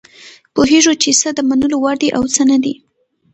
[0.55, 2.73] پوهیږو چې څه د منلو وړ دي او څه نه دي.